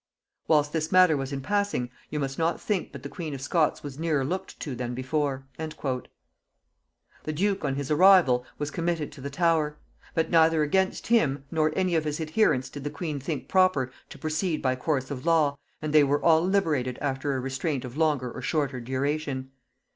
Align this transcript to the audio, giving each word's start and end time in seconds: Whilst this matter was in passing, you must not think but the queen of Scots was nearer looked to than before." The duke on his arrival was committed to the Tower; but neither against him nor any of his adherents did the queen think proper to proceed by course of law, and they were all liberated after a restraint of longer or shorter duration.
Whilst 0.47 0.73
this 0.73 0.91
matter 0.91 1.15
was 1.15 1.31
in 1.31 1.41
passing, 1.41 1.91
you 2.09 2.19
must 2.19 2.39
not 2.39 2.59
think 2.59 2.91
but 2.91 3.03
the 3.03 3.07
queen 3.09 3.35
of 3.35 3.41
Scots 3.41 3.83
was 3.83 3.99
nearer 3.99 4.25
looked 4.25 4.59
to 4.61 4.75
than 4.75 4.95
before." 4.95 5.43
The 5.59 7.31
duke 7.31 7.63
on 7.63 7.75
his 7.75 7.91
arrival 7.91 8.43
was 8.57 8.71
committed 8.71 9.11
to 9.11 9.21
the 9.21 9.29
Tower; 9.29 9.77
but 10.15 10.31
neither 10.31 10.63
against 10.63 11.05
him 11.05 11.43
nor 11.51 11.71
any 11.75 11.93
of 11.93 12.05
his 12.05 12.19
adherents 12.19 12.71
did 12.71 12.83
the 12.83 12.89
queen 12.89 13.19
think 13.19 13.47
proper 13.47 13.91
to 14.09 14.17
proceed 14.17 14.59
by 14.59 14.75
course 14.75 15.11
of 15.11 15.23
law, 15.23 15.59
and 15.83 15.93
they 15.93 16.03
were 16.03 16.23
all 16.25 16.41
liberated 16.41 16.97
after 16.99 17.35
a 17.35 17.39
restraint 17.39 17.85
of 17.85 17.95
longer 17.95 18.31
or 18.31 18.41
shorter 18.41 18.79
duration. 18.81 19.51